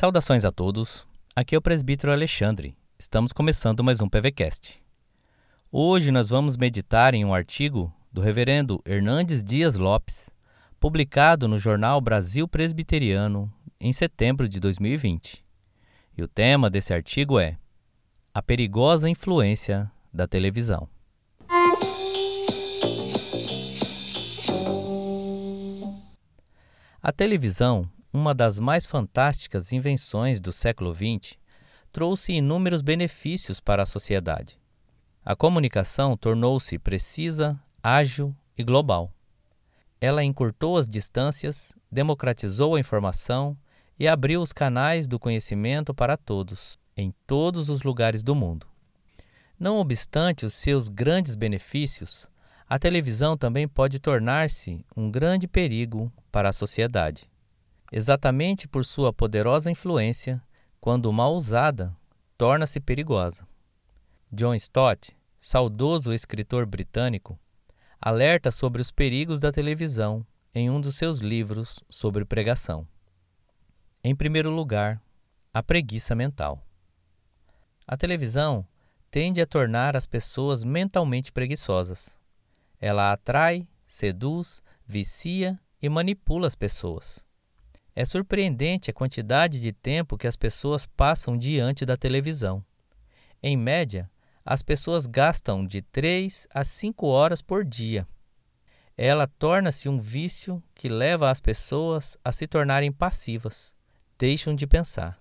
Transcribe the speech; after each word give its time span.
Saudações 0.00 0.44
a 0.44 0.52
todos. 0.52 1.08
Aqui 1.34 1.56
é 1.56 1.58
o 1.58 1.60
presbítero 1.60 2.12
Alexandre. 2.12 2.76
Estamos 2.96 3.32
começando 3.32 3.82
mais 3.82 4.00
um 4.00 4.08
PVcast. 4.08 4.80
Hoje 5.72 6.12
nós 6.12 6.30
vamos 6.30 6.56
meditar 6.56 7.14
em 7.14 7.24
um 7.24 7.34
artigo 7.34 7.92
do 8.12 8.20
reverendo 8.20 8.80
Hernandes 8.86 9.42
Dias 9.42 9.74
Lopes, 9.74 10.30
publicado 10.78 11.48
no 11.48 11.58
jornal 11.58 12.00
Brasil 12.00 12.46
Presbiteriano 12.46 13.52
em 13.80 13.92
setembro 13.92 14.48
de 14.48 14.60
2020. 14.60 15.44
E 16.16 16.22
o 16.22 16.28
tema 16.28 16.70
desse 16.70 16.94
artigo 16.94 17.36
é 17.36 17.58
A 18.32 18.40
perigosa 18.40 19.10
influência 19.10 19.90
da 20.14 20.28
televisão. 20.28 20.88
A 27.02 27.10
televisão, 27.10 27.90
uma 28.18 28.34
das 28.34 28.58
mais 28.58 28.84
fantásticas 28.84 29.72
invenções 29.72 30.40
do 30.40 30.52
século 30.52 30.92
XX, 30.92 31.38
trouxe 31.92 32.32
inúmeros 32.32 32.82
benefícios 32.82 33.60
para 33.60 33.84
a 33.84 33.86
sociedade. 33.86 34.58
A 35.24 35.36
comunicação 35.36 36.16
tornou-se 36.16 36.78
precisa, 36.80 37.58
ágil 37.80 38.34
e 38.56 38.64
global. 38.64 39.12
Ela 40.00 40.24
encurtou 40.24 40.76
as 40.76 40.88
distâncias, 40.88 41.76
democratizou 41.90 42.74
a 42.74 42.80
informação 42.80 43.56
e 43.98 44.08
abriu 44.08 44.42
os 44.42 44.52
canais 44.52 45.06
do 45.06 45.18
conhecimento 45.18 45.94
para 45.94 46.16
todos, 46.16 46.78
em 46.96 47.14
todos 47.24 47.70
os 47.70 47.84
lugares 47.84 48.24
do 48.24 48.34
mundo. 48.34 48.66
Não 49.58 49.76
obstante 49.78 50.44
os 50.44 50.54
seus 50.54 50.88
grandes 50.88 51.36
benefícios, 51.36 52.28
a 52.68 52.78
televisão 52.78 53.36
também 53.36 53.66
pode 53.68 54.00
tornar-se 54.00 54.84
um 54.96 55.08
grande 55.10 55.46
perigo 55.46 56.12
para 56.32 56.48
a 56.48 56.52
sociedade. 56.52 57.28
Exatamente 57.90 58.68
por 58.68 58.84
sua 58.84 59.12
poderosa 59.12 59.70
influência, 59.70 60.42
quando 60.80 61.12
mal 61.12 61.34
usada, 61.34 61.96
torna-se 62.36 62.80
perigosa. 62.80 63.46
John 64.30 64.54
Stott, 64.54 65.16
saudoso 65.38 66.12
escritor 66.12 66.66
britânico, 66.66 67.38
alerta 68.00 68.50
sobre 68.50 68.82
os 68.82 68.90
perigos 68.90 69.40
da 69.40 69.50
televisão 69.50 70.24
em 70.54 70.68
um 70.68 70.80
dos 70.80 70.96
seus 70.96 71.20
livros 71.20 71.82
sobre 71.88 72.24
pregação. 72.24 72.86
Em 74.04 74.14
primeiro 74.14 74.50
lugar, 74.50 75.02
a 75.52 75.62
preguiça 75.62 76.14
mental. 76.14 76.62
A 77.86 77.96
televisão 77.96 78.66
tende 79.10 79.40
a 79.40 79.46
tornar 79.46 79.96
as 79.96 80.06
pessoas 80.06 80.62
mentalmente 80.62 81.32
preguiçosas. 81.32 82.18
Ela 82.78 83.12
atrai, 83.12 83.66
seduz, 83.84 84.62
vicia 84.86 85.58
e 85.80 85.88
manipula 85.88 86.46
as 86.46 86.54
pessoas. 86.54 87.27
É 88.00 88.04
surpreendente 88.04 88.92
a 88.92 88.94
quantidade 88.94 89.60
de 89.60 89.72
tempo 89.72 90.16
que 90.16 90.28
as 90.28 90.36
pessoas 90.36 90.86
passam 90.86 91.36
diante 91.36 91.84
da 91.84 91.96
televisão. 91.96 92.64
Em 93.42 93.56
média, 93.56 94.08
as 94.44 94.62
pessoas 94.62 95.04
gastam 95.04 95.66
de 95.66 95.82
3 95.82 96.46
a 96.54 96.62
5 96.62 97.04
horas 97.08 97.42
por 97.42 97.64
dia. 97.64 98.06
Ela 98.96 99.26
torna-se 99.26 99.88
um 99.88 100.00
vício 100.00 100.62
que 100.76 100.88
leva 100.88 101.28
as 101.28 101.40
pessoas 101.40 102.16
a 102.24 102.30
se 102.30 102.46
tornarem 102.46 102.92
passivas, 102.92 103.74
deixam 104.16 104.54
de 104.54 104.64
pensar. 104.64 105.20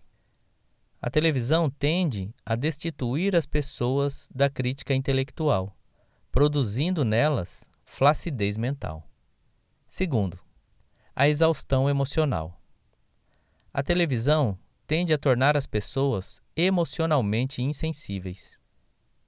A 1.01 1.09
televisão 1.09 1.71
tende 1.71 2.31
a 2.45 2.53
destituir 2.55 3.35
as 3.35 3.47
pessoas 3.47 4.29
da 4.31 4.51
crítica 4.51 4.93
intelectual, 4.93 5.75
produzindo 6.31 7.03
nelas 7.03 7.67
flacidez 7.83 8.55
mental. 8.55 9.03
Segundo, 9.87 10.39
a 11.15 11.27
exaustão 11.27 11.89
emocional. 11.89 12.56
A 13.77 13.83
televisão 13.83 14.57
tende 14.87 15.13
a 15.13 15.19
tornar 15.19 15.55
as 15.55 15.67
pessoas 15.67 16.41
emocionalmente 16.55 17.61
insensíveis. 17.61 18.59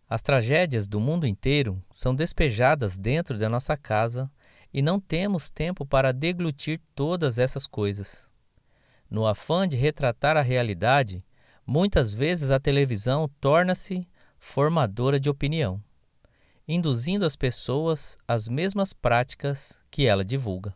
As 0.09 0.23
tragédias 0.23 0.88
do 0.88 1.00
mundo 1.00 1.28
inteiro 1.28 1.79
são 1.91 2.16
despejadas 2.16 2.97
dentro 2.97 3.38
da 3.38 3.47
nossa 3.47 3.78
casa 3.78 4.28
e 4.73 4.81
não 4.81 5.00
temos 5.00 5.51
tempo 5.51 5.85
para 5.85 6.12
deglutir 6.12 6.81
todas 6.96 7.38
essas 7.38 7.68
coisas. 7.68 8.28
No 9.07 9.28
afã 9.28 9.68
de 9.68 9.78
retratar 9.78 10.35
a 10.35 10.41
realidade, 10.41 11.23
muitas 11.63 12.12
vezes 12.12 12.50
a 12.50 12.59
televisão 12.59 13.29
torna-se 13.40 14.09
formadora 14.40 15.19
de 15.19 15.29
opinião, 15.29 15.79
induzindo 16.68 17.23
as 17.23 17.35
pessoas 17.35 18.18
às 18.28 18.47
mesmas 18.47 18.94
práticas 18.94 19.85
que 19.91 20.07
ela 20.07 20.25
divulga. 20.25 20.75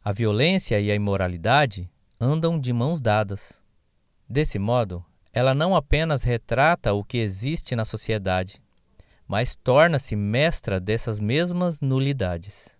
A 0.00 0.12
violência 0.12 0.78
e 0.78 0.92
a 0.92 0.94
imoralidade 0.94 1.90
andam 2.20 2.60
de 2.60 2.70
mãos 2.70 3.00
dadas. 3.00 3.62
Desse 4.28 4.58
modo, 4.58 5.02
ela 5.32 5.54
não 5.54 5.74
apenas 5.74 6.22
retrata 6.22 6.92
o 6.92 7.02
que 7.02 7.16
existe 7.16 7.74
na 7.74 7.86
sociedade, 7.86 8.62
mas 9.26 9.56
torna-se 9.56 10.14
mestra 10.14 10.78
dessas 10.78 11.18
mesmas 11.18 11.80
nulidades. 11.80 12.76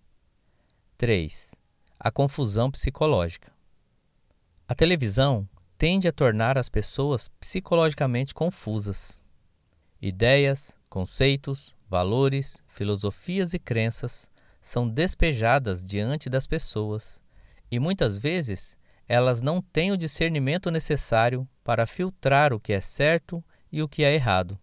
3. 0.97 1.55
A 1.99 2.11
confusão 2.11 2.69
psicológica. 2.69 3.51
A 4.67 4.75
televisão 4.75 5.49
tende 5.75 6.07
a 6.07 6.11
tornar 6.11 6.57
as 6.57 6.69
pessoas 6.69 7.27
psicologicamente 7.39 8.35
confusas. 8.35 9.23
Ideias, 9.99 10.77
conceitos, 10.87 11.75
valores, 11.89 12.63
filosofias 12.67 13.53
e 13.53 13.59
crenças 13.59 14.29
são 14.61 14.87
despejadas 14.87 15.83
diante 15.83 16.29
das 16.29 16.45
pessoas 16.45 17.19
e 17.71 17.79
muitas 17.79 18.17
vezes 18.17 18.77
elas 19.11 19.41
não 19.41 19.61
têm 19.61 19.91
o 19.91 19.97
discernimento 19.97 20.71
necessário 20.71 21.45
para 21.65 21.85
filtrar 21.85 22.53
o 22.53 22.59
que 22.61 22.71
é 22.71 22.79
certo 22.79 23.43
e 23.69 23.83
o 23.83 23.87
que 23.89 24.05
é 24.05 24.13
errado. 24.13 24.57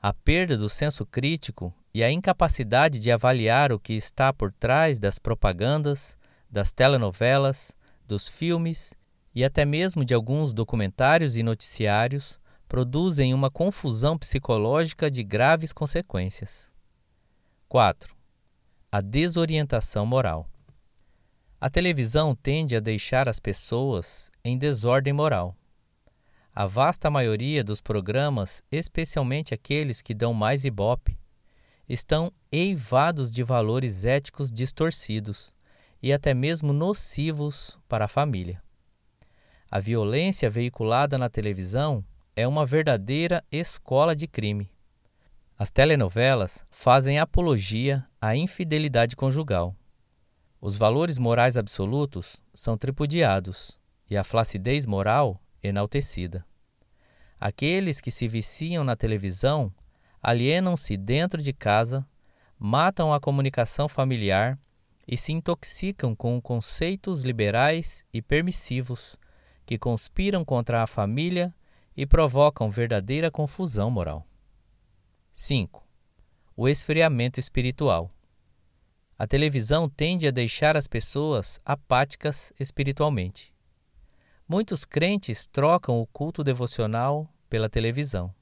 A 0.00 0.10
perda 0.14 0.56
do 0.56 0.70
senso 0.70 1.04
crítico 1.04 1.70
e 1.92 2.02
a 2.02 2.10
incapacidade 2.10 2.98
de 2.98 3.12
avaliar 3.12 3.70
o 3.70 3.78
que 3.78 3.92
está 3.92 4.32
por 4.32 4.50
trás 4.50 4.98
das 4.98 5.18
propagandas, 5.18 6.16
das 6.50 6.72
telenovelas, 6.72 7.76
dos 8.08 8.26
filmes 8.26 8.94
e 9.34 9.44
até 9.44 9.66
mesmo 9.66 10.02
de 10.02 10.14
alguns 10.14 10.54
documentários 10.54 11.36
e 11.36 11.42
noticiários 11.42 12.40
produzem 12.66 13.34
uma 13.34 13.50
confusão 13.50 14.16
psicológica 14.16 15.10
de 15.10 15.22
graves 15.22 15.74
consequências. 15.74 16.70
4. 17.68 18.16
A 18.90 19.02
desorientação 19.02 20.06
moral. 20.06 20.48
A 21.64 21.70
televisão 21.70 22.34
tende 22.34 22.74
a 22.74 22.80
deixar 22.80 23.28
as 23.28 23.38
pessoas 23.38 24.32
em 24.44 24.58
desordem 24.58 25.12
moral. 25.12 25.54
A 26.52 26.66
vasta 26.66 27.08
maioria 27.08 27.62
dos 27.62 27.80
programas, 27.80 28.64
especialmente 28.68 29.54
aqueles 29.54 30.02
que 30.02 30.12
dão 30.12 30.34
mais 30.34 30.64
ibope, 30.64 31.16
estão 31.88 32.32
eivados 32.50 33.30
de 33.30 33.44
valores 33.44 34.04
éticos 34.04 34.50
distorcidos 34.50 35.54
e 36.02 36.12
até 36.12 36.34
mesmo 36.34 36.72
nocivos 36.72 37.78
para 37.88 38.06
a 38.06 38.08
família. 38.08 38.60
A 39.70 39.78
violência 39.78 40.50
veiculada 40.50 41.16
na 41.16 41.28
televisão 41.28 42.04
é 42.34 42.44
uma 42.44 42.66
verdadeira 42.66 43.40
escola 43.52 44.16
de 44.16 44.26
crime. 44.26 44.68
As 45.56 45.70
telenovelas 45.70 46.66
fazem 46.72 47.20
apologia 47.20 48.04
à 48.20 48.34
infidelidade 48.34 49.14
conjugal 49.14 49.76
os 50.64 50.76
valores 50.76 51.18
morais 51.18 51.56
absolutos 51.56 52.40
são 52.54 52.78
tripudiados 52.78 53.76
e 54.08 54.16
a 54.16 54.22
flacidez 54.22 54.86
moral 54.86 55.42
enaltecida. 55.60 56.46
Aqueles 57.40 58.00
que 58.00 58.12
se 58.12 58.28
viciam 58.28 58.84
na 58.84 58.94
televisão 58.94 59.74
alienam-se 60.22 60.96
dentro 60.96 61.42
de 61.42 61.52
casa, 61.52 62.06
matam 62.56 63.12
a 63.12 63.18
comunicação 63.18 63.88
familiar 63.88 64.56
e 65.04 65.16
se 65.16 65.32
intoxicam 65.32 66.14
com 66.14 66.40
conceitos 66.40 67.24
liberais 67.24 68.04
e 68.12 68.22
permissivos 68.22 69.18
que 69.66 69.76
conspiram 69.76 70.44
contra 70.44 70.80
a 70.80 70.86
família 70.86 71.52
e 71.96 72.06
provocam 72.06 72.70
verdadeira 72.70 73.32
confusão 73.32 73.90
moral. 73.90 74.24
5. 75.34 75.84
O 76.56 76.68
esfriamento 76.68 77.40
espiritual. 77.40 78.12
A 79.22 79.26
televisão 79.28 79.88
tende 79.88 80.26
a 80.26 80.32
deixar 80.32 80.76
as 80.76 80.88
pessoas 80.88 81.60
apáticas 81.64 82.52
espiritualmente. 82.58 83.54
Muitos 84.48 84.84
crentes 84.84 85.46
trocam 85.46 86.00
o 86.00 86.08
culto 86.08 86.42
devocional 86.42 87.32
pela 87.48 87.68
televisão. 87.68 88.34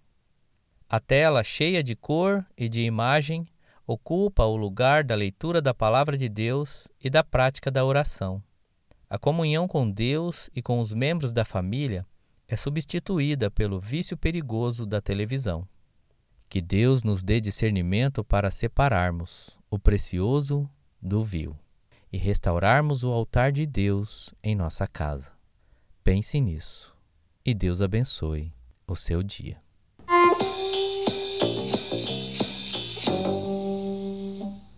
A 0.88 0.98
tela 0.98 1.44
cheia 1.44 1.82
de 1.82 1.94
cor 1.94 2.46
e 2.56 2.66
de 2.66 2.80
imagem 2.80 3.46
ocupa 3.86 4.46
o 4.46 4.56
lugar 4.56 5.04
da 5.04 5.14
leitura 5.14 5.60
da 5.60 5.74
palavra 5.74 6.16
de 6.16 6.30
Deus 6.30 6.88
e 6.98 7.10
da 7.10 7.22
prática 7.22 7.70
da 7.70 7.84
oração. 7.84 8.42
A 9.06 9.18
comunhão 9.18 9.68
com 9.68 9.90
Deus 9.90 10.48
e 10.54 10.62
com 10.62 10.80
os 10.80 10.94
membros 10.94 11.30
da 11.30 11.44
família 11.44 12.06
é 12.48 12.56
substituída 12.56 13.50
pelo 13.50 13.78
vício 13.78 14.16
perigoso 14.16 14.86
da 14.86 15.02
televisão. 15.02 15.68
Que 16.48 16.62
Deus 16.62 17.04
nos 17.04 17.22
dê 17.22 17.38
discernimento 17.38 18.24
para 18.24 18.50
separarmos 18.50 19.59
o 19.70 19.78
precioso 19.78 20.68
do 21.00 21.22
vil 21.22 21.56
e 22.12 22.18
restaurarmos 22.18 23.04
o 23.04 23.12
altar 23.12 23.52
de 23.52 23.64
Deus 23.64 24.34
em 24.42 24.56
nossa 24.56 24.86
casa. 24.86 25.32
Pense 26.02 26.40
nisso. 26.40 26.90
e 27.44 27.54
Deus 27.54 27.80
abençoe 27.80 28.52
o 28.86 28.94
seu 28.94 29.22
dia. 29.22 29.62